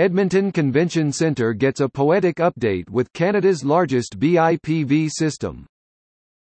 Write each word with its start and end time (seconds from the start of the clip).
Edmonton 0.00 0.50
Convention 0.50 1.12
Centre 1.12 1.52
gets 1.52 1.80
a 1.80 1.88
poetic 1.88 2.36
update 2.36 2.88
with 2.88 3.12
Canada's 3.12 3.62
largest 3.62 4.18
BIPV 4.18 5.10
system. 5.10 5.66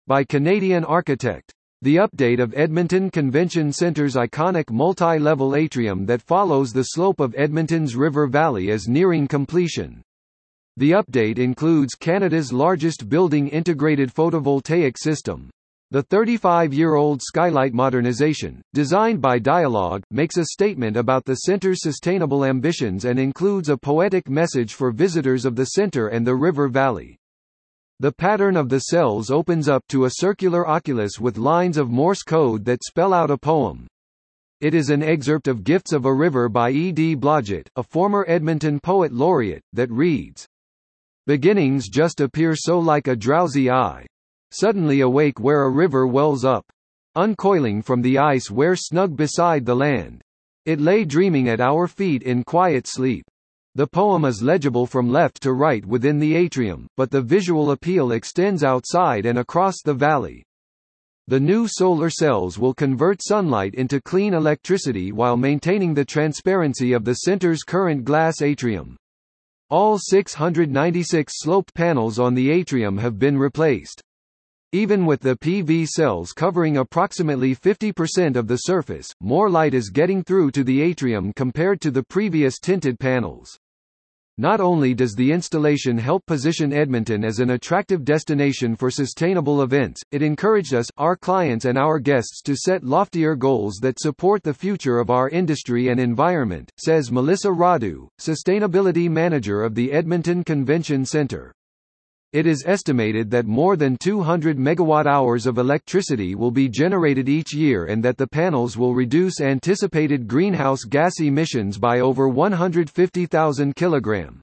By 0.06 0.22
Canadian 0.22 0.84
architect. 0.84 1.53
The 1.82 1.96
update 1.96 2.40
of 2.40 2.54
Edmonton 2.54 3.10
Convention 3.10 3.72
Centre's 3.72 4.14
iconic 4.14 4.71
multi-level 4.71 5.56
atrium 5.56 6.06
that 6.06 6.22
follows 6.22 6.72
the 6.72 6.84
slope 6.84 7.18
of 7.18 7.34
Edmonton's 7.36 7.96
river 7.96 8.29
valley 8.29 8.68
is 8.68 8.86
nearing 8.86 9.26
completion. 9.26 10.03
The 10.77 10.93
update 10.93 11.40
includes 11.40 11.97
Canada's 11.97 12.53
largest 12.53 13.09
building 13.09 13.49
integrated 13.49 14.15
photovoltaic 14.15 14.97
system. 14.97 15.51
The 15.90 16.05
35-year-old 16.05 17.23
skylight 17.23 17.73
modernization, 17.73 18.60
designed 18.74 19.23
by 19.23 19.38
Dialog, 19.38 20.02
makes 20.10 20.37
a 20.37 20.45
statement 20.45 20.98
about 20.98 21.24
the 21.24 21.37
center's 21.37 21.80
sustainable 21.80 22.45
ambitions 22.45 23.06
and 23.06 23.18
includes 23.18 23.70
a 23.70 23.77
poetic 23.78 24.28
message 24.28 24.74
for 24.74 24.91
visitors 24.91 25.46
of 25.46 25.56
the 25.56 25.65
center 25.65 26.09
and 26.09 26.27
the 26.27 26.37
river 26.37 26.69
valley. 26.69 27.16
The 28.01 28.12
pattern 28.12 28.55
of 28.55 28.69
the 28.69 28.80
cells 28.80 29.30
opens 29.30 29.66
up 29.66 29.82
to 29.88 30.05
a 30.05 30.10
circular 30.10 30.69
oculus 30.69 31.19
with 31.19 31.38
lines 31.38 31.79
of 31.79 31.88
Morse 31.88 32.23
code 32.23 32.66
that 32.66 32.84
spell 32.84 33.15
out 33.15 33.30
a 33.30 33.38
poem. 33.38 33.87
It 34.60 34.74
is 34.74 34.91
an 34.91 35.02
excerpt 35.02 35.48
of 35.48 35.65
Gifts 35.65 35.95
of 35.95 36.05
a 36.05 36.12
River 36.12 36.51
by 36.51 36.68
E. 36.68 36.93
D. 36.93 37.16
Blodgett, 37.16 37.66
a 37.77 37.82
former 37.82 38.27
Edmonton 38.29 38.79
poet 38.79 39.10
laureate, 39.10 39.62
that 39.73 39.91
reads, 39.91 40.46
Beginnings 41.27 41.88
just 41.88 42.20
appear 42.20 42.55
so 42.55 42.79
like 42.79 43.09
a 43.09 43.16
drowsy 43.16 43.70
eye, 43.70 44.05
Suddenly 44.51 45.01
awake 45.01 45.38
where 45.38 45.65
a 45.65 45.70
river 45.70 46.07
wells 46.07 46.45
up. 46.45 46.65
Uncoiling 47.16 47.83
from 47.83 48.02
the 48.02 48.19
ice 48.19 48.51
where 48.51 48.77
snug 48.77 49.16
beside 49.16 49.66
the 49.66 49.74
land. 49.74 50.23
It 50.65 50.80
lay 50.80 51.05
dreaming 51.05 51.48
at 51.48 51.61
our 51.61 51.87
feet 51.87 52.23
in 52.23 52.45
quiet 52.45 52.87
sleep. 52.87 53.24
The 53.74 53.87
poem 53.87 54.24
is 54.24 54.43
legible 54.43 54.87
from 54.87 55.09
left 55.09 55.43
to 55.43 55.52
right 55.52 55.84
within 55.84 56.19
the 56.19 56.34
atrium, 56.34 56.87
but 56.97 57.11
the 57.11 57.23
visual 57.23 57.71
appeal 57.71 58.13
extends 58.13 58.65
outside 58.65 59.26
and 59.26 59.38
across 59.38 59.82
the 59.85 59.95
valley. 59.95 60.45
The 61.29 61.38
new 61.38 61.69
solar 61.69 62.09
cells 62.09 62.59
will 62.59 62.73
convert 62.73 63.23
sunlight 63.23 63.74
into 63.74 64.00
clean 64.00 64.32
electricity 64.32 65.12
while 65.12 65.36
maintaining 65.36 65.92
the 65.92 66.04
transparency 66.04 66.92
of 66.92 67.04
the 67.04 67.14
center's 67.14 67.62
current 67.62 68.04
glass 68.04 68.41
atrium. 68.41 68.96
All 69.70 69.98
696 69.98 71.34
sloped 71.36 71.74
panels 71.74 72.19
on 72.19 72.34
the 72.34 72.50
atrium 72.50 72.96
have 72.96 73.19
been 73.19 73.38
replaced. 73.38 74.02
Even 74.72 75.06
with 75.06 75.20
the 75.20 75.34
PV 75.34 75.86
cells 75.86 76.34
covering 76.34 76.77
approximately 76.77 77.56
50% 77.56 78.36
of 78.36 78.47
the 78.47 78.56
surface, 78.56 79.08
more 79.19 79.48
light 79.48 79.72
is 79.72 79.88
getting 79.88 80.22
through 80.22 80.50
to 80.50 80.62
the 80.62 80.83
atrium 80.83 81.33
compared 81.33 81.80
to 81.80 81.91
the 81.91 82.02
previous 82.02 82.58
tinted 82.58 82.98
panels. 82.98 83.58
Not 84.36 84.60
only 84.60 84.92
does 84.92 85.14
the 85.14 85.33
installation 85.33 85.97
help 85.97 86.27
position 86.27 86.75
Edmonton 86.75 87.25
as 87.25 87.38
an 87.38 87.50
attractive 87.50 88.05
destination 88.05 88.77
for 88.77 88.91
sustainable 88.91 89.62
events, 89.62 90.02
it 90.12 90.20
encouraged 90.20 90.75
us, 90.75 90.86
our 90.98 91.16
clients 91.16 91.64
and 91.64 91.78
our 91.78 91.98
guests 91.98 92.42
to 92.42 92.55
set 92.55 92.84
loftier 92.84 93.36
goals 93.36 93.78
that 93.80 93.98
support 93.98 94.42
the 94.42 94.53
future 94.53 94.98
of 94.98 95.08
our 95.08 95.30
industry 95.30 95.88
and 95.88 95.98
environment, 95.98 96.70
says 96.77 97.10
Melissa 97.10 97.48
Radu, 97.48 98.06
Sustainability 98.20 99.08
Manager 99.08 99.62
of 99.62 99.75
the 99.75 99.92
Edmonton 99.92 100.44
Convention 100.44 101.06
Centre. 101.06 101.55
It 102.34 102.46
is 102.46 102.62
estimated 102.66 103.30
that 103.30 103.46
more 103.46 103.74
than 103.74 103.96
200 103.96 104.58
megawatt-hours 104.58 105.46
of 105.46 105.56
electricity 105.56 106.34
will 106.34 106.50
be 106.50 106.68
generated 106.68 107.26
each 107.26 107.54
year 107.54 107.86
and 107.86 108.04
that 108.04 108.18
the 108.18 108.26
panels 108.26 108.76
will 108.76 108.94
reduce 108.94 109.40
anticipated 109.40 110.28
greenhouse 110.28 110.84
gas 110.84 111.20
emissions 111.20 111.78
by 111.78 112.00
over 112.00 112.28
150,000 112.28 113.74
kg. 113.74 114.40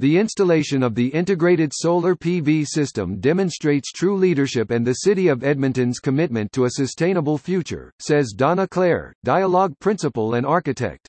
The 0.00 0.18
installation 0.18 0.82
of 0.82 0.96
the 0.96 1.06
integrated 1.06 1.70
solar 1.72 2.16
PV 2.16 2.66
system 2.66 3.20
demonstrates 3.20 3.92
true 3.92 4.16
leadership 4.16 4.72
and 4.72 4.84
the 4.84 4.94
City 4.94 5.28
of 5.28 5.44
Edmonton's 5.44 6.00
commitment 6.00 6.50
to 6.54 6.64
a 6.64 6.70
sustainable 6.70 7.38
future, 7.38 7.92
says 8.00 8.32
Donna 8.36 8.66
Clare, 8.66 9.12
Dialog 9.22 9.78
Principal 9.78 10.34
and 10.34 10.44
Architect. 10.44 11.08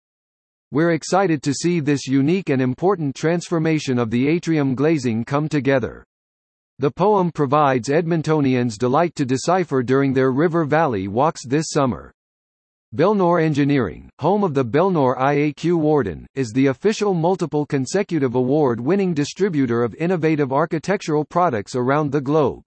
We're 0.70 0.92
excited 0.92 1.42
to 1.44 1.54
see 1.54 1.80
this 1.80 2.08
unique 2.08 2.50
and 2.50 2.62
important 2.62 3.16
transformation 3.16 3.98
of 3.98 4.12
the 4.12 4.28
atrium 4.28 4.76
glazing 4.76 5.24
come 5.24 5.48
together. 5.48 6.04
The 6.80 6.92
poem 6.92 7.32
provides 7.32 7.88
Edmontonians 7.88 8.78
delight 8.78 9.16
to 9.16 9.26
decipher 9.26 9.82
during 9.82 10.12
their 10.12 10.32
River 10.32 10.66
Valley 10.66 11.08
walks 11.08 11.46
this 11.46 11.68
summer. 11.70 12.12
Belnor 12.94 13.42
Engineering, 13.42 14.10
home 14.20 14.44
of 14.44 14.54
the 14.54 14.66
Belnor 14.66 15.18
IAQ 15.18 15.76
Warden, 15.76 16.28
is 16.36 16.52
the 16.52 16.68
official 16.68 17.14
multiple 17.14 17.66
consecutive 17.66 18.36
award-winning 18.36 19.14
distributor 19.14 19.84
of 19.84 19.96
innovative 19.96 20.52
architectural 20.52 21.24
products 21.24 21.76
around 21.76 22.12
the 22.12 22.22
globe. 22.22 22.62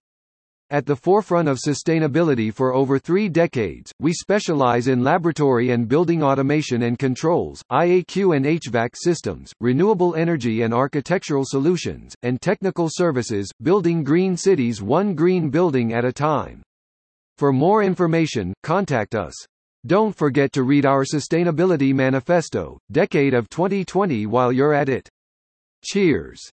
At 0.72 0.86
the 0.86 0.94
forefront 0.94 1.48
of 1.48 1.58
sustainability 1.58 2.54
for 2.54 2.72
over 2.72 2.96
three 2.96 3.28
decades, 3.28 3.92
we 3.98 4.12
specialize 4.12 4.86
in 4.86 5.02
laboratory 5.02 5.70
and 5.70 5.88
building 5.88 6.22
automation 6.22 6.82
and 6.82 6.96
controls, 6.96 7.60
IAQ 7.72 8.36
and 8.36 8.44
HVAC 8.44 8.90
systems, 8.94 9.52
renewable 9.60 10.14
energy 10.14 10.62
and 10.62 10.72
architectural 10.72 11.42
solutions, 11.44 12.14
and 12.22 12.40
technical 12.40 12.88
services, 12.88 13.50
building 13.60 14.04
green 14.04 14.36
cities 14.36 14.80
one 14.80 15.16
green 15.16 15.50
building 15.50 15.92
at 15.92 16.04
a 16.04 16.12
time. 16.12 16.62
For 17.36 17.52
more 17.52 17.82
information, 17.82 18.54
contact 18.62 19.16
us. 19.16 19.34
Don't 19.88 20.16
forget 20.16 20.52
to 20.52 20.62
read 20.62 20.86
our 20.86 21.02
Sustainability 21.02 21.92
Manifesto, 21.92 22.78
Decade 22.92 23.34
of 23.34 23.48
2020 23.48 24.26
while 24.26 24.52
you're 24.52 24.74
at 24.74 24.88
it. 24.88 25.08
Cheers. 25.82 26.48